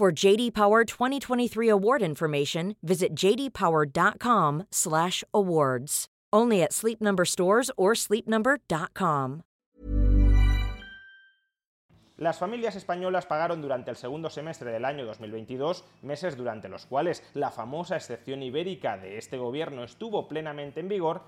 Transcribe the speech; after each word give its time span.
For 0.00 0.10
JD 0.10 0.54
Power 0.54 0.86
2023 0.86 1.68
award 1.68 2.00
information, 2.00 2.74
visit 2.82 3.14
jdpower.com/awards. 3.14 6.06
Only 6.32 6.62
at 6.62 6.72
Sleep 6.72 7.02
Number 7.02 7.26
stores 7.26 7.70
or 7.76 7.94
sleepnumber.com. 7.94 9.42
Las 12.16 12.38
familias 12.38 12.76
españolas 12.76 13.26
pagaron 13.26 13.60
durante 13.60 13.90
el 13.90 13.96
segundo 13.96 14.30
semestre 14.30 14.72
del 14.72 14.86
año 14.86 15.04
2022, 15.04 15.84
meses 16.00 16.34
durante 16.34 16.70
los 16.70 16.86
cuales 16.86 17.22
la 17.34 17.50
famosa 17.50 17.96
excepción 17.96 18.42
ibérica 18.42 18.96
de 18.96 19.18
este 19.18 19.36
gobierno 19.36 19.84
estuvo 19.84 20.28
plenamente 20.28 20.80
en 20.80 20.88
vigor, 20.88 21.20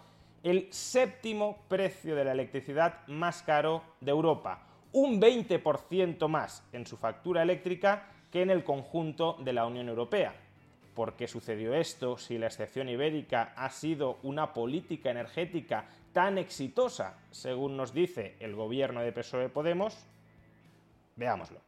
el 0.42 0.72
séptimo 0.72 1.58
precio 1.68 2.16
de 2.16 2.24
la 2.24 2.32
electricidad 2.32 3.06
más 3.08 3.42
caro 3.42 3.82
de 4.00 4.12
Europa, 4.12 4.66
un 4.92 5.20
20% 5.20 6.26
más 6.28 6.66
en 6.72 6.86
su 6.86 6.96
factura 6.96 7.42
eléctrica 7.42 8.08
que 8.32 8.42
en 8.42 8.50
el 8.50 8.64
conjunto 8.64 9.36
de 9.40 9.52
la 9.52 9.66
Unión 9.66 9.88
Europea. 9.88 10.34
¿Por 10.94 11.14
qué 11.14 11.28
sucedió 11.28 11.74
esto 11.74 12.16
si 12.16 12.38
la 12.38 12.46
excepción 12.46 12.88
ibérica 12.88 13.52
ha 13.56 13.70
sido 13.70 14.18
una 14.22 14.52
política 14.54 15.10
energética 15.10 15.86
tan 16.12 16.38
exitosa, 16.38 17.18
según 17.30 17.76
nos 17.76 17.92
dice 17.92 18.36
el 18.40 18.54
gobierno 18.54 19.02
de 19.02 19.12
PSOE 19.12 19.50
Podemos? 19.50 20.06
Veámoslo. 21.16 21.60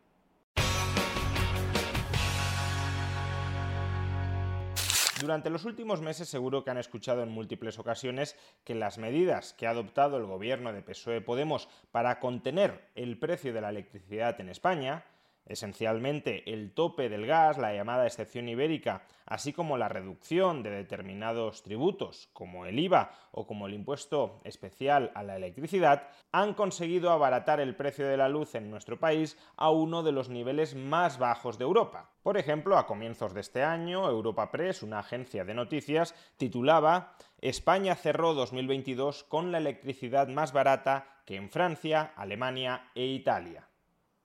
Durante 5.21 5.49
los 5.49 5.65
últimos 5.65 6.03
meses 6.03 6.29
seguro 6.29 6.65
que 6.65 6.71
han 6.71 6.79
escuchado 6.79 7.23
en 7.23 7.31
múltiples 7.31 7.79
ocasiones 7.79 8.37
que 8.65 8.75
las 8.75 8.99
medidas 8.99 9.55
que 9.55 9.67
ha 9.67 9.71
adoptado 9.71 10.17
el 10.17 10.27
gobierno 10.27 10.73
de 10.73 10.83
PSOE 10.83 11.21
Podemos 11.21 11.69
para 11.93 12.21
contener 12.21 12.89
el 12.95 13.19
precio 13.19 13.55
de 13.55 13.61
la 13.61 13.71
electricidad 13.71 14.39
en 14.41 14.49
España 14.49 15.05
Esencialmente, 15.47 16.51
el 16.53 16.73
tope 16.73 17.09
del 17.09 17.27
gas, 17.27 17.59
la 17.59 17.75
llamada 17.75 18.07
excepción 18.07 18.49
ibérica, 18.49 19.03
así 19.27 19.53
como 19.53 19.77
la 19.77 19.89
reducción 19.91 20.63
de 20.63 20.71
determinados 20.71 21.63
tributos, 21.63 22.31
como 22.33 22.65
el 22.65 22.79
IVA 22.79 23.11
o 23.31 23.47
como 23.47 23.67
el 23.67 23.75
impuesto 23.75 24.41
especial 24.45 25.13
a 25.15 25.23
la 25.23 25.37
electricidad, 25.37 26.09
han 26.33 26.55
conseguido 26.55 27.11
abaratar 27.11 27.61
el 27.61 27.77
precio 27.77 28.07
de 28.09 28.17
la 28.17 28.31
luz 28.31 28.55
en 28.55 28.71
nuestro 28.71 28.99
país 28.99 29.39
a 29.57 29.71
uno 29.71 30.03
de 30.03 30.13
los 30.13 30.31
niveles 30.31 30.75
más 30.75 31.19
bajos 31.19 31.59
de 31.59 31.65
Europa. 31.65 32.11
Por 32.23 32.39
ejemplo, 32.39 32.79
a 32.79 32.87
comienzos 32.87 33.35
de 33.35 33.43
este 33.43 33.63
año, 33.63 34.09
Europa 34.09 34.51
Press, 34.51 34.83
una 34.83 35.01
agencia 35.01 35.45
de 35.45 35.53
noticias, 35.53 36.15
titulaba 36.39 37.17
España 37.43 37.95
cerró 37.95 38.33
2022 38.33 39.25
con 39.25 39.53
la 39.53 39.59
electricidad 39.59 40.29
más 40.29 40.55
barata 40.55 41.21
que 41.27 41.37
en 41.37 41.51
Francia, 41.51 42.13
Alemania 42.17 42.89
e 42.95 43.05
Italia. 43.05 43.69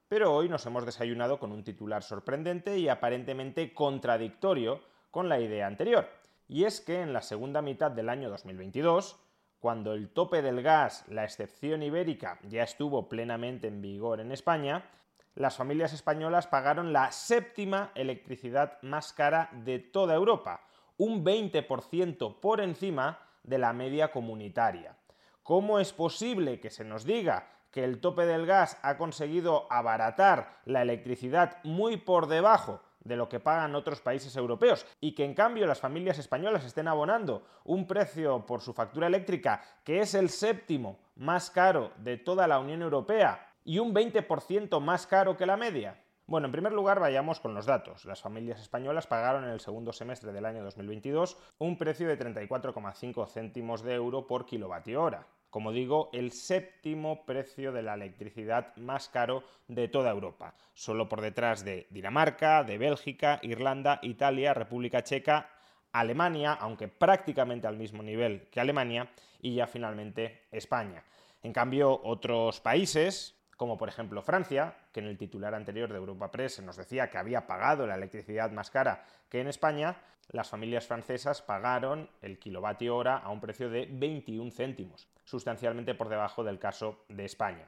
Pero 0.10 0.34
hoy 0.34 0.50
nos 0.50 0.66
hemos 0.66 0.88
desayunado 0.88 1.38
con 1.38 1.52
un 1.52 1.64
titular 1.64 2.02
sorprendente 2.02 2.80
y 2.80 2.90
aparentemente 2.90 3.76
contradictorio 3.76 4.82
con 5.12 5.30
la 5.30 5.40
idea 5.40 5.68
anterior. 5.68 6.10
Y 6.48 6.64
es 6.64 6.82
que 6.82 7.02
en 7.02 7.14
la 7.14 7.22
segunda 7.22 7.62
mitad 7.62 7.92
del 7.92 8.10
año 8.10 8.28
2022, 8.32 9.20
cuando 9.60 9.94
el 9.94 10.10
tope 10.10 10.42
del 10.42 10.64
gas, 10.64 11.06
la 11.10 11.26
excepción 11.26 11.84
ibérica, 11.84 12.40
ya 12.50 12.64
estuvo 12.64 13.08
plenamente 13.08 13.68
en 13.68 13.84
vigor 13.84 14.20
en 14.20 14.32
España, 14.32 14.90
las 15.36 15.58
familias 15.58 15.94
españolas 15.94 16.48
pagaron 16.48 16.92
la 16.92 17.12
séptima 17.12 17.92
electricidad 17.94 18.82
más 18.82 19.14
cara 19.14 19.52
de 19.64 19.78
toda 19.78 20.16
Europa, 20.16 20.66
un 20.98 21.24
20% 21.24 22.40
por 22.40 22.62
encima 22.62 23.20
de 23.44 23.60
la 23.60 23.74
media 23.74 24.12
comunitaria. 24.12 24.98
¿Cómo 25.44 25.80
es 25.80 25.94
posible 25.94 26.60
que 26.60 26.72
se 26.72 26.84
nos 26.84 27.06
diga 27.06 27.59
que 27.72 27.84
el 27.84 28.00
tope 28.00 28.26
del 28.26 28.46
gas 28.46 28.78
ha 28.82 28.98
conseguido 28.98 29.68
abaratar 29.72 30.60
la 30.66 30.82
electricidad 30.82 31.58
muy 31.64 31.98
por 31.98 32.28
debajo 32.28 32.82
de 33.04 33.16
lo 33.16 33.30
que 33.30 33.40
pagan 33.40 33.76
otros 33.76 34.02
países 34.02 34.36
europeos 34.36 34.86
y 35.00 35.14
que 35.14 35.26
en 35.26 35.34
cambio 35.34 35.66
las 35.66 35.80
familias 35.80 36.20
españolas 36.20 36.66
estén 36.66 36.88
abonando 36.88 37.44
un 37.64 37.88
precio 37.88 38.46
por 38.46 38.62
su 38.62 38.74
factura 38.74 39.08
eléctrica 39.08 39.62
que 39.84 40.02
es 40.02 40.14
el 40.14 40.30
séptimo 40.30 41.00
más 41.16 41.50
caro 41.50 41.92
de 41.98 42.18
toda 42.18 42.48
la 42.48 42.60
Unión 42.60 42.82
Europea 42.82 43.54
y 43.64 43.80
un 43.80 43.94
20% 43.94 44.80
más 44.80 45.08
caro 45.08 45.38
que 45.38 45.46
la 45.46 45.58
media? 45.58 46.02
Bueno, 46.26 46.46
en 46.46 46.52
primer 46.52 46.74
lugar 46.74 47.00
vayamos 47.00 47.40
con 47.40 47.56
los 47.56 47.66
datos. 47.66 48.06
Las 48.06 48.22
familias 48.22 48.62
españolas 48.62 49.08
pagaron 49.08 49.46
en 49.46 49.50
el 49.50 49.60
segundo 49.60 49.92
semestre 49.92 50.32
del 50.32 50.46
año 50.46 50.64
2022 50.64 51.38
un 51.58 51.78
precio 51.78 52.08
de 52.08 52.20
34,5 52.20 53.28
céntimos 53.28 53.82
de 53.82 53.96
euro 53.96 54.28
por 54.28 54.46
kilovatio 54.46 55.02
hora 55.02 55.26
como 55.50 55.72
digo, 55.72 56.10
el 56.14 56.32
séptimo 56.32 57.26
precio 57.26 57.72
de 57.72 57.84
la 57.84 57.96
electricidad 57.96 58.76
más 58.78 59.10
caro 59.10 59.44
de 59.68 59.88
toda 59.88 60.12
Europa, 60.12 60.56
solo 60.74 61.10
por 61.10 61.22
detrás 61.22 61.64
de 61.64 61.88
Dinamarca, 61.90 62.64
de 62.64 62.78
Bélgica, 62.78 63.40
Irlanda, 63.42 64.00
Italia, 64.04 64.54
República 64.54 65.04
Checa, 65.04 65.50
Alemania, 65.92 66.54
aunque 66.54 66.88
prácticamente 66.88 67.68
al 67.68 67.78
mismo 67.78 68.04
nivel 68.04 68.48
que 68.52 68.60
Alemania, 68.60 69.10
y 69.42 69.56
ya 69.56 69.68
finalmente 69.68 70.48
España. 70.52 71.04
En 71.42 71.54
cambio, 71.54 72.02
otros 72.04 72.60
países, 72.60 73.39
como 73.60 73.78
por 73.78 73.90
ejemplo 73.90 74.22
Francia, 74.22 74.74
que 74.94 75.02
en 75.02 75.08
el 75.08 75.18
titular 75.18 75.54
anterior 75.54 75.92
de 75.92 75.98
Europa 75.98 76.32
Press 76.32 76.62
nos 76.62 76.78
decía 76.78 77.10
que 77.10 77.18
había 77.18 77.46
pagado 77.46 77.86
la 77.86 77.96
electricidad 77.96 78.52
más 78.52 78.72
cara 78.72 79.04
que 79.28 79.42
en 79.42 79.48
España, 79.48 79.98
las 80.30 80.50
familias 80.50 80.88
francesas 80.88 81.42
pagaron 81.42 82.10
el 82.22 82.40
kilovatio 82.40 82.96
hora 82.96 83.18
a 83.18 83.30
un 83.30 83.42
precio 83.42 83.70
de 83.70 83.90
21 83.92 84.50
céntimos, 84.52 85.10
sustancialmente 85.26 85.94
por 85.94 86.08
debajo 86.08 86.46
del 86.46 86.58
caso 86.58 87.04
de 87.10 87.26
España. 87.26 87.66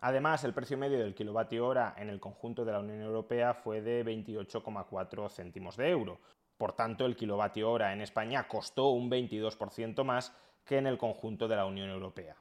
Además, 0.00 0.44
el 0.44 0.54
precio 0.54 0.78
medio 0.78 0.98
del 0.98 1.14
kilovatio 1.14 1.66
hora 1.66 1.94
en 1.98 2.08
el 2.08 2.20
conjunto 2.20 2.64
de 2.64 2.72
la 2.72 2.80
Unión 2.80 3.02
Europea 3.02 3.52
fue 3.52 3.82
de 3.82 4.02
28,4 4.02 5.28
céntimos 5.28 5.76
de 5.76 5.90
euro. 5.90 6.20
Por 6.56 6.72
tanto, 6.72 7.04
el 7.04 7.16
kilovatio 7.16 7.70
hora 7.70 7.92
en 7.92 8.00
España 8.00 8.48
costó 8.48 8.88
un 8.92 9.10
22% 9.10 10.04
más 10.04 10.34
que 10.64 10.78
en 10.78 10.86
el 10.86 10.96
conjunto 10.96 11.48
de 11.48 11.56
la 11.56 11.66
Unión 11.66 11.90
Europea. 11.90 12.34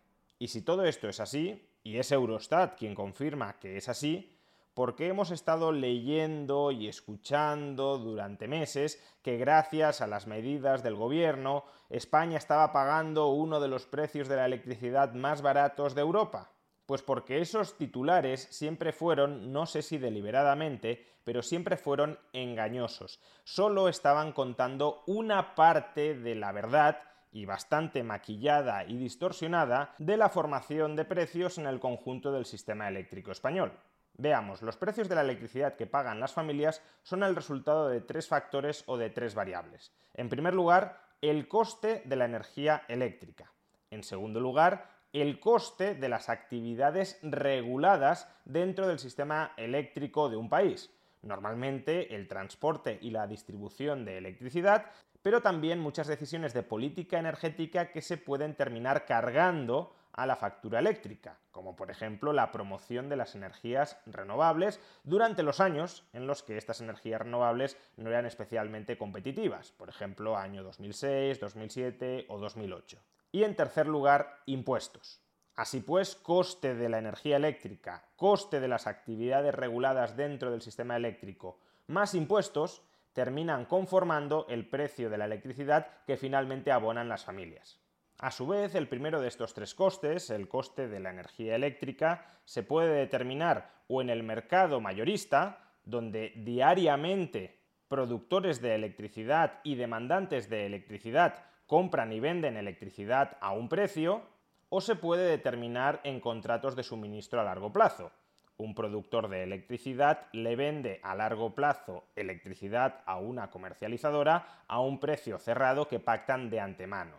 Y 0.44 0.50
si 0.50 0.62
todo 0.62 0.84
esto 0.84 1.08
es 1.08 1.22
así, 1.22 1.70
y 1.84 2.00
es 2.00 2.12
Eurostat 2.12 2.78
quien 2.78 2.96
confirma 2.96 3.60
que 3.60 3.78
es 3.78 3.88
así, 3.88 4.38
porque 4.74 5.08
hemos 5.08 5.32
estado 5.32 5.72
leyendo 5.72 6.70
y 6.72 6.90
escuchando 6.90 7.98
durante 7.98 8.50
meses 8.50 9.02
que 9.22 9.38
gracias 9.38 10.02
a 10.02 10.08
las 10.08 10.28
medidas 10.28 10.84
del 10.84 10.96
gobierno, 10.96 11.64
España 11.90 12.38
estaba 12.38 12.74
pagando 12.74 13.30
uno 13.30 13.62
de 13.62 13.70
los 13.70 13.86
precios 13.86 14.28
de 14.28 14.36
la 14.36 14.46
electricidad 14.46 15.14
más 15.14 15.42
baratos 15.42 15.96
de 15.96 16.02
Europa. 16.02 16.52
Pues 16.86 17.02
porque 17.02 17.40
esos 17.40 17.78
titulares 17.78 18.42
siempre 18.52 18.92
fueron, 18.92 19.54
no 19.54 19.66
sé 19.66 19.82
si 19.82 19.98
deliberadamente, 19.98 21.08
pero 21.24 21.42
siempre 21.42 21.78
fueron 21.78 22.20
engañosos. 22.34 23.22
Solo 23.46 23.88
estaban 23.88 24.34
contando 24.34 25.04
una 25.08 25.56
parte 25.56 26.16
de 26.16 26.36
la 26.36 26.52
verdad 26.52 26.98
y 27.34 27.46
bastante 27.46 28.04
maquillada 28.04 28.86
y 28.86 28.96
distorsionada 28.98 29.94
de 29.98 30.16
la 30.16 30.30
formación 30.30 30.96
de 30.96 31.04
precios 31.04 31.58
en 31.58 31.66
el 31.66 31.80
conjunto 31.80 32.32
del 32.32 32.46
sistema 32.46 32.88
eléctrico 32.88 33.32
español. 33.32 33.74
Veamos, 34.16 34.62
los 34.62 34.78
precios 34.78 35.10
de 35.10 35.16
la 35.16 35.22
electricidad 35.22 35.76
que 35.76 35.88
pagan 35.88 36.20
las 36.20 36.34
familias 36.34 36.84
son 37.02 37.24
el 37.24 37.36
resultado 37.36 37.90
de 37.90 38.00
tres 38.00 38.28
factores 38.28 38.84
o 38.86 38.98
de 38.98 39.10
tres 39.10 39.34
variables. 39.34 39.92
En 40.14 40.30
primer 40.30 40.54
lugar, 40.54 41.02
el 41.22 41.48
coste 41.48 42.04
de 42.06 42.16
la 42.16 42.26
energía 42.26 42.84
eléctrica. 42.88 43.52
En 43.90 44.04
segundo 44.04 44.40
lugar, 44.40 44.88
el 45.14 45.40
coste 45.40 45.96
de 45.96 46.10
las 46.10 46.30
actividades 46.30 47.20
reguladas 47.24 48.28
dentro 48.46 48.88
del 48.88 49.00
sistema 49.00 49.54
eléctrico 49.58 50.30
de 50.30 50.38
un 50.38 50.50
país. 50.50 50.92
Normalmente 51.24 52.14
el 52.16 52.28
transporte 52.28 53.00
y 53.02 53.10
la 53.12 53.26
distribución 53.26 54.06
de 54.06 54.18
electricidad 54.18 54.86
pero 55.24 55.42
también 55.42 55.80
muchas 55.80 56.06
decisiones 56.08 56.54
de 56.54 56.62
política 56.62 57.18
energética 57.18 57.92
que 57.92 58.02
se 58.02 58.18
pueden 58.18 58.56
terminar 58.56 59.06
cargando 59.06 59.96
a 60.12 60.28
la 60.28 60.36
factura 60.36 60.80
eléctrica, 60.80 61.40
como 61.52 61.76
por 61.76 61.90
ejemplo 61.90 62.34
la 62.34 62.52
promoción 62.52 63.10
de 63.10 63.16
las 63.16 63.34
energías 63.34 63.98
renovables 64.06 64.80
durante 65.04 65.42
los 65.42 65.60
años 65.60 66.04
en 66.14 66.28
los 66.28 66.44
que 66.44 66.58
estas 66.58 66.82
energías 66.82 67.22
renovables 67.22 67.78
no 67.98 68.10
eran 68.12 68.28
especialmente 68.28 68.98
competitivas, 68.98 69.72
por 69.72 69.90
ejemplo 69.90 70.38
año 70.38 70.62
2006, 70.64 71.40
2007 71.40 72.26
o 72.30 72.38
2008. 72.38 73.00
Y 73.32 73.44
en 73.44 73.56
tercer 73.56 73.88
lugar, 73.88 74.42
impuestos. 74.46 75.20
Así 75.56 75.80
pues, 75.80 76.16
coste 76.16 76.76
de 76.76 76.90
la 76.90 77.00
energía 77.00 77.38
eléctrica, 77.38 78.04
coste 78.16 78.60
de 78.60 78.68
las 78.68 78.86
actividades 78.86 79.56
reguladas 79.56 80.16
dentro 80.16 80.52
del 80.52 80.62
sistema 80.62 80.96
eléctrico, 80.96 81.58
más 81.88 82.14
impuestos 82.14 82.84
terminan 83.14 83.66
conformando 83.66 84.46
el 84.50 84.68
precio 84.68 85.10
de 85.10 85.18
la 85.18 85.26
electricidad 85.26 85.88
que 86.06 86.18
finalmente 86.18 86.72
abonan 86.72 87.08
las 87.08 87.24
familias. 87.24 87.80
A 88.20 88.32
su 88.32 88.48
vez, 88.48 88.76
el 88.76 88.88
primero 88.88 89.22
de 89.22 89.28
estos 89.28 89.54
tres 89.54 89.74
costes, 89.76 90.30
el 90.30 90.48
coste 90.48 90.88
de 90.88 91.00
la 91.00 91.10
energía 91.10 91.56
eléctrica, 91.56 92.26
se 92.46 92.64
puede 92.64 92.94
determinar 92.96 93.72
o 93.88 94.02
en 94.02 94.10
el 94.10 94.24
mercado 94.24 94.80
mayorista, 94.80 95.60
donde 95.84 96.32
diariamente 96.38 97.60
productores 97.88 98.62
de 98.62 98.76
electricidad 98.76 99.60
y 99.64 99.76
demandantes 99.76 100.50
de 100.50 100.66
electricidad 100.66 101.46
compran 101.68 102.12
y 102.12 102.20
venden 102.20 102.58
electricidad 102.58 103.38
a 103.42 103.52
un 103.52 103.70
precio, 103.70 104.24
o 104.70 104.82
se 104.82 104.96
puede 104.96 105.30
determinar 105.30 106.02
en 106.04 106.20
contratos 106.20 106.76
de 106.76 106.84
suministro 106.84 107.40
a 107.40 107.44
largo 107.44 107.72
plazo. 107.72 108.12
Un 108.58 108.76
productor 108.76 109.30
de 109.30 109.44
electricidad 109.44 110.28
le 110.32 110.56
vende 110.56 111.00
a 111.04 111.16
largo 111.16 111.56
plazo 111.56 112.06
electricidad 112.16 113.02
a 113.06 113.18
una 113.18 113.50
comercializadora 113.50 114.64
a 114.68 114.80
un 114.80 115.00
precio 115.00 115.40
cerrado 115.40 115.88
que 115.88 116.00
pactan 116.00 116.50
de 116.50 116.60
antemano. 116.60 117.18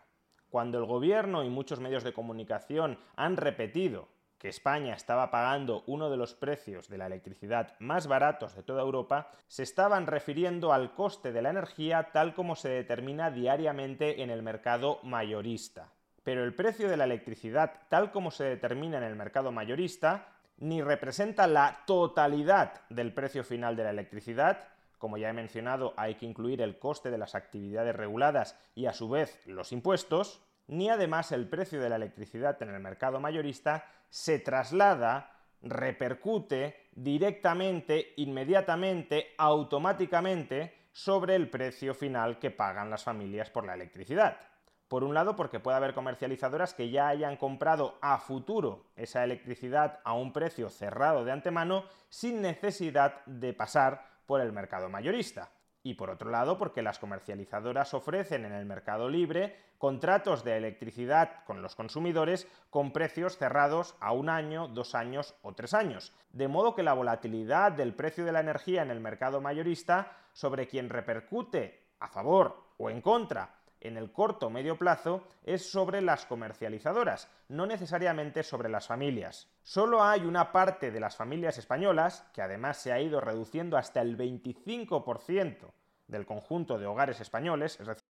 Cuando 0.49 0.79
el 0.79 0.85
gobierno 0.85 1.43
y 1.43 1.51
muchos 1.51 1.81
medios 1.81 2.05
de 2.05 2.13
comunicación 2.13 2.99
han 3.17 3.37
repetido 3.37 4.09
que 4.39 4.49
España 4.49 4.95
estaba 4.95 5.31
pagando 5.31 5.83
uno 5.87 6.11
de 6.11 6.17
los 6.17 6.35
precios 6.35 6.89
de 6.89 6.99
la 6.99 7.07
electricidad 7.07 7.75
más 7.81 8.07
baratos 8.07 8.55
de 8.55 8.63
toda 8.63 8.83
Europa, 8.83 9.31
se 9.49 9.63
estaban 9.63 10.07
refiriendo 10.07 10.73
al 10.73 10.95
coste 10.95 11.33
de 11.33 11.43
la 11.43 11.51
energía 11.51 12.11
tal 12.13 12.35
como 12.35 12.55
se 12.55 12.69
determina 12.69 13.31
diariamente 13.31 14.23
en 14.23 14.31
el 14.31 14.43
mercado 14.43 15.01
mayorista. 15.03 15.89
Pero 16.23 16.45
el 16.45 16.55
precio 16.55 16.89
de 16.89 16.97
la 16.97 17.05
electricidad 17.05 17.73
tal 17.89 18.13
como 18.13 18.31
se 18.31 18.45
determina 18.45 18.99
en 18.99 19.05
el 19.05 19.17
mercado 19.17 19.51
mayorista 19.51 20.34
ni 20.59 20.83
representa 20.83 21.47
la 21.47 21.83
totalidad 21.87 22.83
del 22.89 23.13
precio 23.13 23.45
final 23.45 23.77
de 23.77 23.85
la 23.85 23.91
electricidad, 23.91 24.69
como 24.99 25.19
ya 25.19 25.29
he 25.29 25.35
mencionado, 25.35 25.93
hay 25.97 26.15
que 26.15 26.27
incluir 26.27 26.63
el 26.63 26.79
coste 26.79 27.11
de 27.11 27.19
las 27.19 27.35
actividades 27.35 27.95
reguladas 27.95 28.59
y 28.75 28.87
a 28.87 28.93
su 28.93 29.09
vez 29.09 29.47
los 29.47 29.73
impuestos, 29.73 30.41
ni 30.67 30.89
además 30.89 31.33
el 31.33 31.49
precio 31.49 31.81
de 31.81 31.91
la 31.91 31.97
electricidad 31.97 32.63
en 32.63 32.71
el 32.71 32.81
mercado 32.81 33.21
mayorista 33.21 33.85
se 34.09 34.39
traslada, 34.39 35.33
repercute 35.61 36.89
directamente, 36.95 38.15
inmediatamente, 38.17 39.35
automáticamente 39.37 40.73
sobre 40.93 41.35
el 41.35 41.51
precio 41.51 41.93
final 41.93 42.39
que 42.39 42.51
pagan 42.51 42.89
las 42.89 43.05
familias 43.05 43.51
por 43.51 43.67
la 43.67 43.75
electricidad. 43.75 44.39
Por 44.89 45.03
un 45.03 45.15
lado, 45.15 45.35
porque 45.35 45.61
puede 45.61 45.77
haber 45.77 45.95
comercializadoras 45.95 46.75
que 46.75 46.91
ya 46.91 47.09
hayan 47.09 47.37
comprado 47.37 47.99
a 48.03 48.19
futuro 48.19 48.85
esa 48.97 49.25
electricidad 49.25 50.01
a 50.05 50.13
un 50.13 50.33
precio 50.33 50.69
cerrado 50.69 51.25
de 51.25 51.33
antemano 51.33 51.85
sin 52.11 52.43
necesidad 52.43 53.25
de 53.25 53.55
pasar 53.55 54.07
por 54.27 54.41
el 54.41 54.53
mercado 54.53 54.89
mayorista. 54.89 55.51
Y 55.83 55.95
por 55.95 56.09
otro 56.09 56.31
lado, 56.31 56.57
porque 56.57 56.83
las 56.83 56.99
comercializadoras 56.99 57.93
ofrecen 57.93 58.45
en 58.47 58.53
el 58.53 58.65
mercado 58.65 59.09
libre 59.09 59.57
contratos 59.77 60.43
de 60.43 60.57
electricidad 60.57 61.45
con 61.45 61.61
los 61.61 61.75
consumidores 61.75 62.49
con 62.71 62.91
precios 62.91 63.37
cerrados 63.37 63.95
a 64.01 64.13
un 64.13 64.31
año, 64.31 64.69
dos 64.69 64.95
años 64.95 65.35
o 65.43 65.53
tres 65.53 65.75
años. 65.75 66.15
De 66.33 66.49
modo 66.49 66.75
que 66.75 66.83
la 66.83 66.95
volatilidad 66.95 67.73
del 67.73 67.95
precio 67.95 68.25
de 68.25 68.33
la 68.33 68.41
energía 68.41 68.83
en 68.83 68.91
el 68.91 69.01
mercado 69.01 69.43
mayorista 69.43 70.17
sobre 70.33 70.69
quien 70.69 70.89
repercute 70.89 71.89
a 72.01 72.09
favor 72.09 72.65
o 72.79 72.89
en 72.89 73.03
contra 73.03 73.55
en 73.85 73.97
el 73.97 74.11
corto 74.11 74.47
o 74.47 74.51
medio 74.51 74.77
plazo 74.77 75.23
es 75.45 75.71
sobre 75.71 76.01
las 76.01 76.27
comercializadoras, 76.27 77.29
no 77.49 77.67
necesariamente 77.67 78.43
sobre 78.43 78.69
las 78.69 78.87
familias. 78.87 79.49
Solo 79.63 80.03
hay 80.03 80.23
una 80.23 80.51
parte 80.53 80.91
de 80.91 81.01
las 81.01 81.17
familias 81.17 81.59
españolas, 81.59 82.25
que 82.33 82.43
además 82.43 82.79
se 82.79 82.93
ha 82.93 83.01
ido 83.01 83.21
reduciendo 83.21 83.77
hasta 83.77 84.01
el 84.01 84.17
25% 84.17 85.73
del 86.09 86.27
conjunto 86.27 86.79
de 86.79 86.87
hogares 86.87 87.21
españoles, 87.21 87.79
es 87.81 87.87
decir, 87.87 88.05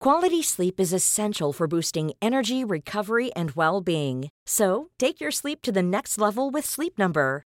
Quality 0.00 0.42
sleep 0.42 0.78
is 0.78 0.92
essential 0.92 1.52
for 1.52 1.66
boosting 1.66 2.12
energy, 2.22 2.62
recovery, 2.62 3.32
and 3.34 3.50
well-being. 3.56 4.30
So, 4.46 4.90
take 4.96 5.20
your 5.20 5.32
sleep 5.32 5.60
to 5.62 5.72
the 5.72 5.82
next 5.82 6.18
level 6.18 6.50
with 6.52 6.64
Sleep 6.64 6.96
Number. 6.96 7.42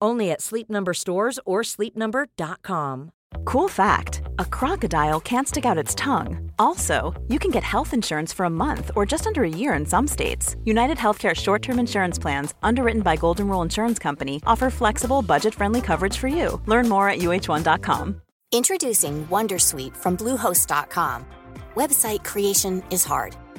Only 0.00 0.30
at 0.30 0.40
Sleep 0.40 0.68
Number 0.68 0.94
stores 0.94 1.38
or 1.44 1.62
sleepnumber.com. 1.62 3.10
Cool 3.44 3.68
fact 3.68 4.22
a 4.38 4.44
crocodile 4.44 5.20
can't 5.20 5.48
stick 5.48 5.64
out 5.64 5.78
its 5.78 5.94
tongue. 5.94 6.50
Also, 6.58 7.14
you 7.28 7.38
can 7.38 7.50
get 7.50 7.62
health 7.62 7.92
insurance 7.94 8.32
for 8.32 8.44
a 8.46 8.50
month 8.50 8.90
or 8.96 9.06
just 9.06 9.26
under 9.26 9.42
a 9.44 9.48
year 9.48 9.74
in 9.74 9.86
some 9.86 10.06
states. 10.06 10.56
United 10.64 10.98
Healthcare 10.98 11.34
short 11.34 11.62
term 11.62 11.78
insurance 11.78 12.18
plans, 12.18 12.54
underwritten 12.62 13.02
by 13.02 13.16
Golden 13.16 13.48
Rule 13.48 13.62
Insurance 13.62 13.98
Company, 13.98 14.42
offer 14.46 14.70
flexible, 14.70 15.22
budget 15.22 15.54
friendly 15.54 15.80
coverage 15.80 16.16
for 16.16 16.28
you. 16.28 16.60
Learn 16.66 16.88
more 16.88 17.08
at 17.08 17.18
uh1.com. 17.18 18.20
Introducing 18.52 19.26
Wondersuite 19.26 19.96
from 19.96 20.16
Bluehost.com. 20.16 21.26
Website 21.74 22.24
creation 22.24 22.82
is 22.90 23.04
hard. 23.04 23.36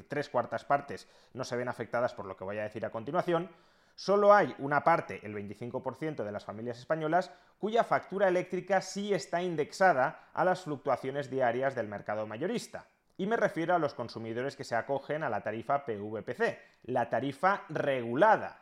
tres 0.00 0.28
cuartas 0.28 0.64
partes 0.64 1.08
no 1.32 1.44
se 1.44 1.56
ven 1.56 1.68
afectadas 1.68 2.14
por 2.14 2.26
lo 2.26 2.36
que 2.36 2.44
voy 2.44 2.58
a 2.58 2.64
decir 2.64 2.84
a 2.84 2.90
continuación, 2.90 3.50
solo 3.94 4.34
hay 4.34 4.54
una 4.58 4.82
parte, 4.82 5.20
el 5.22 5.34
25% 5.34 6.24
de 6.24 6.32
las 6.32 6.44
familias 6.44 6.78
españolas, 6.78 7.30
cuya 7.58 7.84
factura 7.84 8.28
eléctrica 8.28 8.80
sí 8.80 9.14
está 9.14 9.42
indexada 9.42 10.28
a 10.32 10.44
las 10.44 10.62
fluctuaciones 10.62 11.30
diarias 11.30 11.74
del 11.74 11.88
mercado 11.88 12.26
mayorista. 12.26 12.86
Y 13.16 13.26
me 13.26 13.36
refiero 13.36 13.74
a 13.74 13.78
los 13.78 13.94
consumidores 13.94 14.56
que 14.56 14.64
se 14.64 14.74
acogen 14.74 15.22
a 15.22 15.30
la 15.30 15.42
tarifa 15.42 15.84
PVPC, 15.84 16.58
la 16.84 17.08
tarifa 17.08 17.62
regulada. 17.68 18.60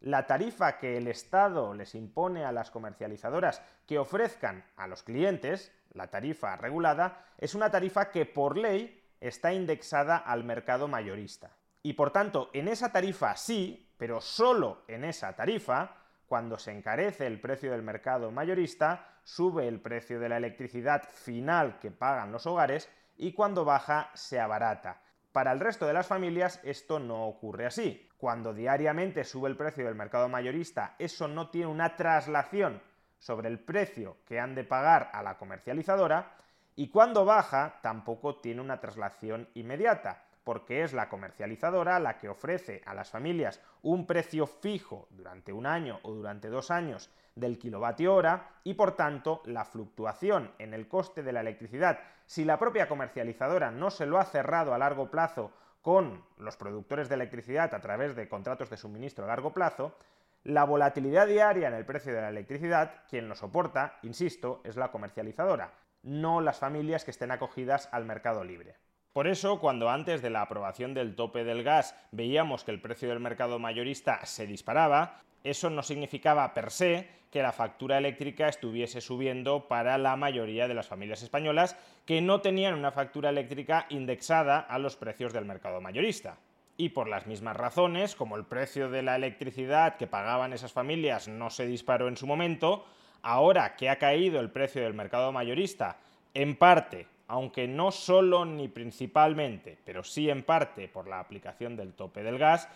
La 0.00 0.26
tarifa 0.26 0.76
que 0.78 0.98
el 0.98 1.08
Estado 1.08 1.72
les 1.72 1.94
impone 1.94 2.44
a 2.44 2.52
las 2.52 2.70
comercializadoras 2.70 3.62
que 3.86 3.98
ofrezcan 3.98 4.62
a 4.76 4.86
los 4.86 5.02
clientes, 5.02 5.72
la 5.94 6.08
tarifa 6.08 6.56
regulada, 6.56 7.24
es 7.38 7.54
una 7.54 7.70
tarifa 7.70 8.10
que 8.10 8.26
por 8.26 8.58
ley 8.58 9.02
está 9.28 9.54
indexada 9.54 10.18
al 10.18 10.44
mercado 10.44 10.86
mayorista. 10.86 11.50
Y 11.82 11.94
por 11.94 12.10
tanto, 12.10 12.50
en 12.52 12.68
esa 12.68 12.92
tarifa 12.92 13.36
sí, 13.36 13.90
pero 13.96 14.20
solo 14.20 14.82
en 14.86 15.04
esa 15.04 15.34
tarifa, 15.34 15.96
cuando 16.26 16.58
se 16.58 16.72
encarece 16.72 17.26
el 17.26 17.40
precio 17.40 17.72
del 17.72 17.82
mercado 17.82 18.30
mayorista, 18.30 19.18
sube 19.22 19.66
el 19.66 19.80
precio 19.80 20.20
de 20.20 20.28
la 20.28 20.36
electricidad 20.36 21.08
final 21.08 21.78
que 21.78 21.90
pagan 21.90 22.32
los 22.32 22.46
hogares 22.46 22.90
y 23.16 23.32
cuando 23.32 23.64
baja 23.64 24.10
se 24.14 24.38
abarata. 24.38 25.00
Para 25.32 25.52
el 25.52 25.60
resto 25.60 25.86
de 25.86 25.94
las 25.94 26.06
familias 26.06 26.60
esto 26.62 26.98
no 26.98 27.26
ocurre 27.26 27.66
así. 27.66 28.08
Cuando 28.18 28.52
diariamente 28.52 29.24
sube 29.24 29.48
el 29.48 29.56
precio 29.56 29.86
del 29.86 29.94
mercado 29.94 30.28
mayorista, 30.28 30.96
eso 30.98 31.28
no 31.28 31.48
tiene 31.48 31.68
una 31.68 31.96
traslación 31.96 32.82
sobre 33.18 33.48
el 33.48 33.58
precio 33.58 34.18
que 34.26 34.38
han 34.38 34.54
de 34.54 34.64
pagar 34.64 35.10
a 35.14 35.22
la 35.22 35.38
comercializadora, 35.38 36.36
y 36.76 36.88
cuando 36.88 37.24
baja, 37.24 37.78
tampoco 37.82 38.36
tiene 38.36 38.60
una 38.60 38.80
traslación 38.80 39.48
inmediata, 39.54 40.24
porque 40.42 40.82
es 40.82 40.92
la 40.92 41.08
comercializadora 41.08 41.98
la 41.98 42.18
que 42.18 42.28
ofrece 42.28 42.82
a 42.84 42.94
las 42.94 43.10
familias 43.10 43.60
un 43.82 44.06
precio 44.06 44.46
fijo 44.46 45.08
durante 45.10 45.52
un 45.52 45.66
año 45.66 46.00
o 46.02 46.12
durante 46.12 46.48
dos 46.48 46.70
años 46.70 47.10
del 47.34 47.58
kilovatio 47.58 48.14
hora 48.14 48.50
y 48.62 48.74
por 48.74 48.92
tanto 48.92 49.42
la 49.46 49.64
fluctuación 49.64 50.52
en 50.58 50.74
el 50.74 50.86
coste 50.86 51.22
de 51.22 51.32
la 51.32 51.40
electricidad, 51.40 51.98
si 52.26 52.44
la 52.44 52.58
propia 52.58 52.88
comercializadora 52.88 53.70
no 53.70 53.90
se 53.90 54.06
lo 54.06 54.18
ha 54.18 54.24
cerrado 54.24 54.74
a 54.74 54.78
largo 54.78 55.10
plazo 55.10 55.52
con 55.82 56.24
los 56.38 56.56
productores 56.56 57.08
de 57.08 57.16
electricidad 57.16 57.74
a 57.74 57.80
través 57.80 58.16
de 58.16 58.28
contratos 58.28 58.70
de 58.70 58.76
suministro 58.76 59.24
a 59.24 59.28
largo 59.28 59.52
plazo, 59.52 59.96
la 60.44 60.64
volatilidad 60.64 61.26
diaria 61.26 61.68
en 61.68 61.74
el 61.74 61.86
precio 61.86 62.14
de 62.14 62.20
la 62.20 62.28
electricidad, 62.28 63.02
quien 63.08 63.28
lo 63.28 63.34
soporta, 63.34 63.98
insisto, 64.02 64.60
es 64.64 64.76
la 64.76 64.90
comercializadora. 64.90 65.72
No 66.04 66.40
las 66.40 66.58
familias 66.58 67.04
que 67.04 67.10
estén 67.10 67.32
acogidas 67.32 67.88
al 67.90 68.04
mercado 68.04 68.44
libre. 68.44 68.76
Por 69.12 69.26
eso, 69.26 69.60
cuando 69.60 69.90
antes 69.90 70.22
de 70.22 70.30
la 70.30 70.42
aprobación 70.42 70.92
del 70.92 71.14
tope 71.14 71.44
del 71.44 71.62
gas 71.62 71.96
veíamos 72.12 72.64
que 72.64 72.72
el 72.72 72.80
precio 72.80 73.08
del 73.08 73.20
mercado 73.20 73.58
mayorista 73.58 74.24
se 74.26 74.46
disparaba, 74.46 75.20
eso 75.44 75.70
no 75.70 75.82
significaba 75.82 76.52
per 76.54 76.70
se 76.70 77.08
que 77.30 77.42
la 77.42 77.52
factura 77.52 77.98
eléctrica 77.98 78.48
estuviese 78.48 79.00
subiendo 79.00 79.68
para 79.68 79.98
la 79.98 80.16
mayoría 80.16 80.68
de 80.68 80.74
las 80.74 80.88
familias 80.88 81.22
españolas 81.22 81.76
que 82.06 82.20
no 82.20 82.40
tenían 82.40 82.74
una 82.74 82.92
factura 82.92 83.30
eléctrica 83.30 83.86
indexada 83.88 84.58
a 84.58 84.78
los 84.78 84.96
precios 84.96 85.32
del 85.32 85.44
mercado 85.44 85.80
mayorista. 85.80 86.38
Y 86.76 86.88
por 86.88 87.08
las 87.08 87.26
mismas 87.26 87.56
razones, 87.56 88.16
como 88.16 88.36
el 88.36 88.46
precio 88.46 88.90
de 88.90 89.02
la 89.02 89.16
electricidad 89.16 89.96
que 89.96 90.06
pagaban 90.06 90.52
esas 90.52 90.72
familias 90.72 91.28
no 91.28 91.50
se 91.50 91.66
disparó 91.66 92.08
en 92.08 92.16
su 92.16 92.26
momento, 92.26 92.84
ahora 93.24 93.74
que 93.74 93.90
ha 93.90 93.98
caído 93.98 94.38
el 94.38 94.50
precio 94.50 94.82
del 94.82 94.94
mercado 94.94 95.32
mayorista, 95.32 95.96
en 96.34 96.56
parte 96.56 97.08
aunque 97.26 97.66
no 97.66 97.90
solo 97.90 98.44
ni 98.44 98.68
principalmente, 98.68 99.78
pero 99.84 100.04
sí 100.04 100.28
en 100.28 100.42
parte 100.42 100.88
por 100.88 101.08
la 101.08 101.20
aplicación 101.20 101.76
del 101.76 101.94
tope 101.94 102.22
del 102.22 102.38
gas, 102.38 102.68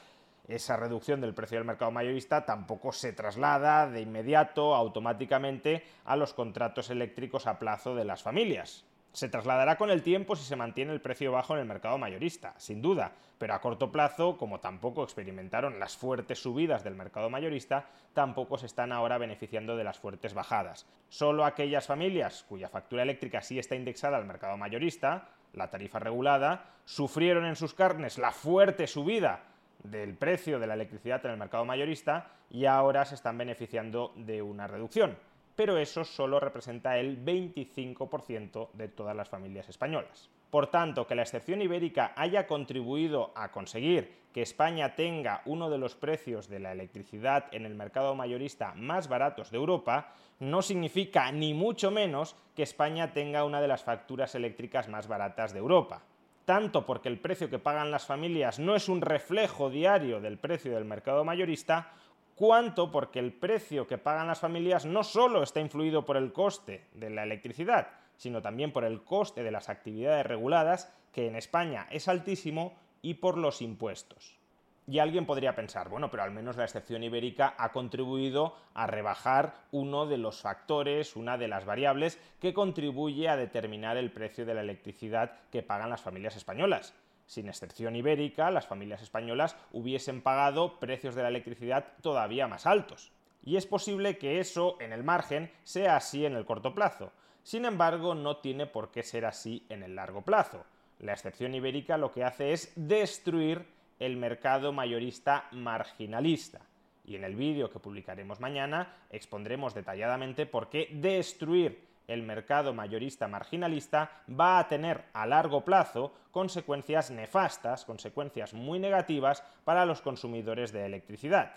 esa 0.49 0.77
reducción 0.77 1.21
del 1.21 1.35
precio 1.35 1.59
del 1.59 1.67
mercado 1.67 1.91
mayorista 1.91 2.47
tampoco 2.47 2.91
se 2.93 3.13
traslada 3.13 3.87
de 3.87 4.01
inmediato, 4.01 4.75
automáticamente, 4.75 5.85
a 6.07 6.17
los 6.17 6.33
contratos 6.33 6.89
eléctricos 6.89 7.47
a 7.47 7.59
plazo 7.59 7.95
de 7.95 8.07
las 8.07 8.23
familias. 8.23 8.87
Se 9.19 9.29
trasladará 9.29 9.75
con 9.75 9.91
el 9.91 10.05
tiempo 10.05 10.37
si 10.37 10.45
se 10.45 10.55
mantiene 10.55 10.93
el 10.93 11.01
precio 11.01 11.33
bajo 11.33 11.53
en 11.55 11.59
el 11.59 11.67
mercado 11.67 11.99
mayorista, 11.99 12.55
sin 12.57 12.81
duda, 12.81 13.11
pero 13.37 13.53
a 13.53 13.61
corto 13.61 13.91
plazo, 13.91 14.37
como 14.37 14.61
tampoco 14.61 15.03
experimentaron 15.03 15.81
las 15.81 15.97
fuertes 15.97 16.39
subidas 16.39 16.85
del 16.85 16.95
mercado 16.95 17.29
mayorista, 17.29 17.87
tampoco 18.15 18.59
se 18.59 18.67
están 18.67 18.93
ahora 18.93 19.19
beneficiando 19.19 19.77
de 19.77 19.83
las 19.83 19.99
fuertes 19.99 20.35
bajadas. 20.35 20.87
Solo 21.09 21.45
aquellas 21.45 21.89
familias 21.89 22.45
cuya 22.49 22.69
factura 22.69 23.03
eléctrica 23.03 23.41
sí 23.41 23.59
está 23.59 23.75
indexada 23.75 24.19
al 24.19 24.25
mercado 24.25 24.57
mayorista, 24.57 25.31
la 25.53 25.69
tarifa 25.69 25.99
regulada, 25.99 26.67
sufrieron 26.85 27.45
en 27.45 27.57
sus 27.57 27.75
carnes 27.75 28.19
la 28.19 28.31
fuerte 28.31 28.87
subida 28.87 29.47
del 29.83 30.15
precio 30.15 30.61
de 30.61 30.69
la 30.69 30.75
electricidad 30.75 31.27
en 31.27 31.33
el 31.33 31.39
mercado 31.39 31.65
mayorista 31.65 32.31
y 32.51 32.67
ahora 32.67 33.05
se 33.05 33.17
están 33.17 33.37
beneficiando 33.37 34.13
de 34.15 34.43
una 34.43 34.69
reducción 34.69 35.17
pero 35.59 35.77
eso 35.77 36.05
solo 36.05 36.39
representa 36.39 36.99
el 36.99 37.25
25% 37.25 38.69
de 38.75 38.87
todas 38.87 39.17
las 39.17 39.29
familias 39.29 39.69
españolas. 39.69 40.31
Por 40.53 40.69
tanto, 40.69 41.05
que 41.05 41.17
la 41.17 41.23
excepción 41.23 41.61
ibérica 41.61 42.13
haya 42.15 42.47
contribuido 42.47 43.33
a 43.35 43.51
conseguir 43.51 44.29
que 44.33 44.41
España 44.41 44.95
tenga 44.95 45.43
uno 45.47 45.69
de 45.69 45.79
los 45.79 45.97
precios 45.97 46.49
de 46.49 46.61
la 46.61 46.71
electricidad 46.71 47.47
en 47.51 47.67
el 47.67 47.75
mercado 47.75 48.15
mayorista 48.15 48.73
más 48.75 49.09
baratos 49.09 49.51
de 49.51 49.57
Europa, 49.57 50.13
no 50.39 50.63
significa 50.63 51.33
ni 51.33 51.55
mucho 51.55 51.91
menos 51.91 52.37
que 52.55 52.63
España 52.63 53.13
tenga 53.13 53.43
una 53.43 53.61
de 53.61 53.67
las 53.67 53.83
facturas 53.83 54.37
eléctricas 54.37 54.89
más 54.89 55.09
baratas 55.09 55.53
de 55.53 55.59
Europa. 55.59 56.03
Tanto 56.45 56.87
porque 56.87 57.09
el 57.09 57.19
precio 57.19 57.51
que 57.51 57.59
pagan 57.59 57.91
las 57.91 58.07
familias 58.07 58.61
no 58.61 58.77
es 58.77 58.89
un 58.89 59.01
reflejo 59.01 59.71
diario 59.71 60.21
del 60.21 60.39
precio 60.39 60.77
del 60.77 60.85
mercado 60.85 61.25
mayorista, 61.25 61.91
cuanto 62.39 62.93
porque 62.93 63.19
el 63.19 63.33
precio 63.33 63.89
que 63.89 63.99
pagan 63.99 64.29
las 64.29 64.39
familias 64.39 64.87
no 64.87 65.03
solo 65.03 65.43
está 65.43 65.59
influido 65.59 66.07
por 66.07 66.17
el 66.17 66.33
coste 66.33 66.87
de 66.95 67.11
la 67.11 67.25
electricidad, 67.25 67.89
sino 68.17 68.41
también 68.41 68.71
por 68.71 68.85
el 68.85 69.03
coste 69.03 69.43
de 69.43 69.51
las 69.51 69.69
actividades 69.69 70.25
reguladas, 70.25 70.95
que 71.13 71.27
en 71.27 71.35
España 71.35 71.89
es 71.91 72.07
altísimo, 72.07 72.79
y 73.03 73.15
por 73.15 73.39
los 73.39 73.61
impuestos. 73.61 74.39
Y 74.87 75.01
alguien 75.01 75.27
podría 75.27 75.57
pensar, 75.57 75.89
bueno, 75.89 76.13
pero 76.13 76.23
al 76.23 76.31
menos 76.31 76.57
la 76.57 76.65
excepción 76.65 77.03
ibérica 77.03 77.55
ha 77.59 77.73
contribuido 77.73 78.55
a 78.73 78.87
rebajar 78.87 79.55
uno 79.73 80.07
de 80.07 80.19
los 80.19 80.41
factores, 80.41 81.17
una 81.17 81.39
de 81.39 81.49
las 81.49 81.65
variables 81.65 82.21
que 82.41 82.55
contribuye 82.55 83.29
a 83.29 83.37
determinar 83.37 83.97
el 83.97 84.13
precio 84.13 84.47
de 84.47 84.55
la 84.55 84.61
electricidad 84.61 85.33
que 85.51 85.65
pagan 85.65 85.91
las 85.91 86.03
familias 86.03 86.37
españolas 86.37 86.95
sin 87.29 87.49
excepción 87.49 87.95
ibérica, 87.95 88.51
las 88.51 88.67
familias 88.67 89.03
españolas 89.03 89.55
hubiesen 89.71 90.23
pagado 90.23 90.81
precios 90.81 91.15
de 91.15 91.23
la 91.23 91.29
electricidad 91.29 91.93
todavía 92.01 92.49
más 92.49 92.67
altos. 92.67 93.13
Y 93.45 93.57
es 93.57 93.67
posible 93.67 94.17
que 94.17 94.41
eso, 94.41 94.79
en 94.81 94.93
el 94.93 95.05
margen, 95.05 95.53
sea 95.63 95.97
así 95.97 96.25
en 96.25 96.35
el 96.35 96.47
corto 96.47 96.75
plazo. 96.75 97.13
Sin 97.43 97.67
embargo, 97.67 98.15
no 98.15 98.39
tiene 98.39 98.67
por 98.67 98.91
qué 98.91 99.03
ser 99.03 99.27
así 99.27 99.67
en 99.69 99.83
el 99.83 99.95
largo 99.95 100.23
plazo. 100.23 100.65
La 101.01 101.13
excepción 101.13 101.55
ibérica 101.55 101.99
lo 101.99 102.13
que 102.13 102.25
hace 102.25 102.53
es 102.53 102.73
destruir 102.75 103.67
el 103.99 104.17
mercado 104.17 104.73
mayorista 104.73 105.49
marginalista. 105.53 106.63
Y 107.05 107.15
en 107.17 107.25
el 107.25 107.37
vídeo 107.37 107.71
que 107.71 107.79
publicaremos 107.79 108.41
mañana 108.41 108.97
expondremos 109.11 109.75
detalladamente 109.75 110.47
por 110.47 110.71
qué 110.71 110.89
destruir 110.93 111.88
el 112.09 112.23
mercado 112.23 112.75
mayorista 112.75 113.29
marginalista 113.29 114.11
va 114.29 114.59
a 114.59 114.67
tener 114.67 115.05
a 115.13 115.27
largo 115.27 115.65
plazo 115.65 116.13
consecuencias 116.33 117.11
nefastas, 117.11 117.85
consecuencias 117.85 118.55
muy 118.55 118.81
negativas 118.81 119.45
para 119.65 119.85
los 119.85 120.01
consumidores 120.01 120.73
de 120.73 120.87
electricidad. 120.87 121.53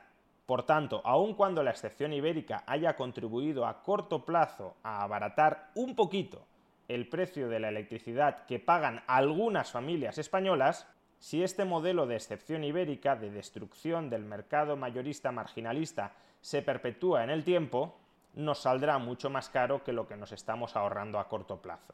Por 0.45 0.63
tanto, 0.63 1.01
aun 1.05 1.33
cuando 1.33 1.63
la 1.63 1.71
excepción 1.71 2.11
ibérica 2.11 2.63
haya 2.67 2.95
contribuido 2.97 3.65
a 3.65 3.81
corto 3.81 4.25
plazo 4.25 4.75
a 4.83 5.01
abaratar 5.01 5.71
un 5.75 5.95
poquito 5.95 6.45
el 6.89 7.07
precio 7.07 7.47
de 7.47 7.61
la 7.61 7.69
electricidad 7.69 8.45
que 8.45 8.59
pagan 8.59 9.01
algunas 9.07 9.71
familias 9.71 10.17
españolas, 10.17 10.87
si 11.19 11.43
este 11.43 11.63
modelo 11.63 12.05
de 12.05 12.15
excepción 12.15 12.65
ibérica 12.65 13.15
de 13.15 13.31
destrucción 13.31 14.09
del 14.09 14.25
mercado 14.25 14.75
mayorista 14.75 15.31
marginalista 15.31 16.13
se 16.41 16.61
perpetúa 16.61 17.23
en 17.23 17.29
el 17.29 17.45
tiempo, 17.45 18.00
nos 18.35 18.59
saldrá 18.59 18.97
mucho 18.97 19.29
más 19.29 19.49
caro 19.49 19.83
que 19.83 19.93
lo 19.93 20.07
que 20.07 20.17
nos 20.17 20.31
estamos 20.31 20.75
ahorrando 20.75 21.19
a 21.19 21.27
corto 21.27 21.61
plazo. 21.61 21.93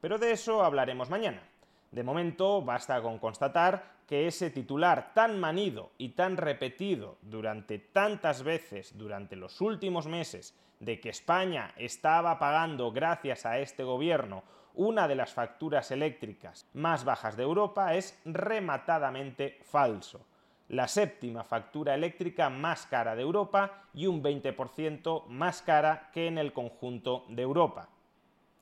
Pero 0.00 0.18
de 0.18 0.32
eso 0.32 0.64
hablaremos 0.64 1.10
mañana. 1.10 1.42
De 1.90 2.02
momento 2.02 2.62
basta 2.62 3.02
con 3.02 3.18
constatar 3.18 4.00
que 4.06 4.26
ese 4.26 4.50
titular 4.50 5.12
tan 5.14 5.38
manido 5.38 5.90
y 5.98 6.10
tan 6.10 6.36
repetido 6.36 7.18
durante 7.22 7.78
tantas 7.78 8.42
veces 8.42 8.96
durante 8.96 9.36
los 9.36 9.60
últimos 9.60 10.06
meses 10.06 10.56
de 10.80 10.98
que 11.00 11.10
España 11.10 11.72
estaba 11.76 12.38
pagando 12.38 12.90
gracias 12.90 13.46
a 13.46 13.58
este 13.58 13.84
gobierno 13.84 14.42
una 14.74 15.08
de 15.08 15.14
las 15.14 15.32
facturas 15.32 15.90
eléctricas 15.90 16.66
más 16.74 17.04
bajas 17.04 17.36
de 17.36 17.42
Europa 17.42 17.94
es 17.94 18.20
rematadamente 18.24 19.58
falso 19.64 20.24
la 20.70 20.86
séptima 20.86 21.42
factura 21.42 21.94
eléctrica 21.96 22.48
más 22.48 22.86
cara 22.86 23.16
de 23.16 23.22
Europa 23.22 23.82
y 23.92 24.06
un 24.06 24.22
20% 24.22 25.26
más 25.26 25.62
cara 25.62 26.10
que 26.12 26.28
en 26.28 26.38
el 26.38 26.52
conjunto 26.52 27.24
de 27.28 27.42
Europa. 27.42 27.88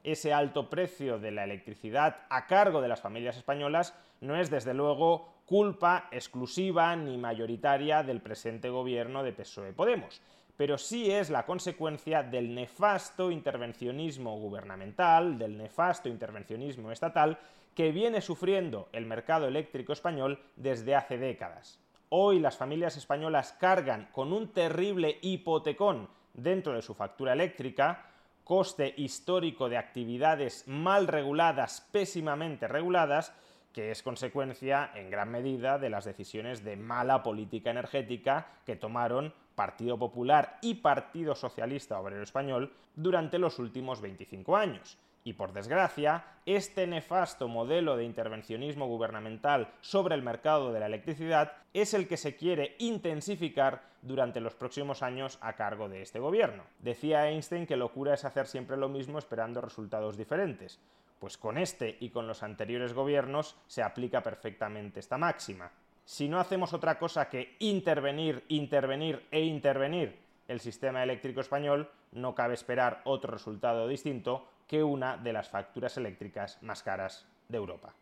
Ese 0.02 0.32
alto 0.32 0.70
precio 0.70 1.18
de 1.18 1.32
la 1.32 1.44
electricidad 1.44 2.22
a 2.30 2.46
cargo 2.46 2.80
de 2.80 2.88
las 2.88 3.02
familias 3.02 3.36
españolas 3.36 3.94
no 4.22 4.36
es 4.36 4.48
desde 4.48 4.72
luego 4.72 5.42
culpa 5.44 6.08
exclusiva 6.10 6.96
ni 6.96 7.18
mayoritaria 7.18 8.02
del 8.02 8.22
presente 8.22 8.70
gobierno 8.70 9.22
de 9.22 9.34
PSOE 9.34 9.74
Podemos, 9.74 10.22
pero 10.56 10.78
sí 10.78 11.10
es 11.10 11.28
la 11.28 11.44
consecuencia 11.44 12.22
del 12.22 12.54
nefasto 12.54 13.30
intervencionismo 13.30 14.38
gubernamental, 14.38 15.38
del 15.38 15.58
nefasto 15.58 16.08
intervencionismo 16.08 16.90
estatal 16.90 17.38
que 17.74 17.92
viene 17.92 18.22
sufriendo 18.22 18.88
el 18.92 19.04
mercado 19.04 19.46
eléctrico 19.46 19.92
español 19.92 20.40
desde 20.56 20.96
hace 20.96 21.18
décadas. 21.18 21.78
Hoy 22.10 22.38
las 22.38 22.56
familias 22.56 22.96
españolas 22.96 23.52
cargan 23.52 24.08
con 24.12 24.32
un 24.32 24.48
terrible 24.48 25.18
hipotecón 25.20 26.08
dentro 26.32 26.72
de 26.72 26.80
su 26.80 26.94
factura 26.94 27.34
eléctrica, 27.34 28.06
coste 28.44 28.94
histórico 28.96 29.68
de 29.68 29.76
actividades 29.76 30.66
mal 30.66 31.06
reguladas, 31.06 31.86
pésimamente 31.92 32.66
reguladas, 32.66 33.34
que 33.74 33.90
es 33.90 34.02
consecuencia 34.02 34.90
en 34.94 35.10
gran 35.10 35.30
medida 35.30 35.78
de 35.78 35.90
las 35.90 36.06
decisiones 36.06 36.64
de 36.64 36.76
mala 36.76 37.22
política 37.22 37.70
energética 37.70 38.46
que 38.64 38.76
tomaron 38.76 39.34
Partido 39.54 39.98
Popular 39.98 40.58
y 40.62 40.76
Partido 40.76 41.34
Socialista 41.34 42.00
Obrero 42.00 42.22
Español 42.22 42.72
durante 42.96 43.38
los 43.38 43.58
últimos 43.58 44.00
25 44.00 44.56
años. 44.56 44.96
Y 45.28 45.34
por 45.34 45.52
desgracia, 45.52 46.24
este 46.46 46.86
nefasto 46.86 47.48
modelo 47.48 47.98
de 47.98 48.04
intervencionismo 48.04 48.86
gubernamental 48.86 49.68
sobre 49.82 50.14
el 50.14 50.22
mercado 50.22 50.72
de 50.72 50.80
la 50.80 50.86
electricidad 50.86 51.52
es 51.74 51.92
el 51.92 52.08
que 52.08 52.16
se 52.16 52.34
quiere 52.34 52.76
intensificar 52.78 53.82
durante 54.00 54.40
los 54.40 54.54
próximos 54.54 55.02
años 55.02 55.36
a 55.42 55.52
cargo 55.52 55.90
de 55.90 56.00
este 56.00 56.18
gobierno. 56.18 56.62
Decía 56.78 57.28
Einstein 57.28 57.66
que 57.66 57.76
locura 57.76 58.14
es 58.14 58.24
hacer 58.24 58.46
siempre 58.46 58.78
lo 58.78 58.88
mismo 58.88 59.18
esperando 59.18 59.60
resultados 59.60 60.16
diferentes. 60.16 60.80
Pues 61.18 61.36
con 61.36 61.58
este 61.58 61.98
y 62.00 62.08
con 62.08 62.26
los 62.26 62.42
anteriores 62.42 62.94
gobiernos 62.94 63.54
se 63.66 63.82
aplica 63.82 64.22
perfectamente 64.22 64.98
esta 64.98 65.18
máxima. 65.18 65.70
Si 66.06 66.26
no 66.26 66.40
hacemos 66.40 66.72
otra 66.72 66.98
cosa 66.98 67.28
que 67.28 67.54
intervenir, 67.58 68.46
intervenir 68.48 69.26
e 69.30 69.42
intervenir 69.42 70.16
el 70.48 70.60
sistema 70.60 71.02
eléctrico 71.02 71.42
español, 71.42 71.90
no 72.12 72.34
cabe 72.34 72.54
esperar 72.54 73.02
otro 73.04 73.30
resultado 73.30 73.86
distinto 73.86 74.48
que 74.68 74.84
una 74.84 75.16
de 75.16 75.32
las 75.32 75.48
facturas 75.48 75.96
eléctricas 75.96 76.58
más 76.62 76.82
caras 76.82 77.24
de 77.48 77.56
Europa. 77.56 77.94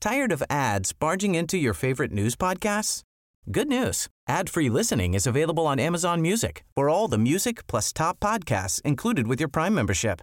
Tired 0.00 0.32
of 0.32 0.42
ads 0.48 0.94
barging 0.94 1.34
into 1.34 1.58
your 1.58 1.74
favorite 1.74 2.10
news 2.10 2.34
podcasts? 2.34 3.02
Good 3.50 3.68
news. 3.68 4.08
Ad-free 4.28 4.70
listening 4.70 5.12
is 5.12 5.26
available 5.26 5.66
on 5.66 5.78
Amazon 5.78 6.22
Music 6.22 6.64
for 6.74 6.88
all 6.88 7.06
the 7.06 7.18
music 7.18 7.66
plus 7.66 7.92
top 7.92 8.18
podcasts 8.18 8.80
included 8.82 9.26
with 9.26 9.40
your 9.40 9.50
Prime 9.50 9.74
membership. 9.74 10.22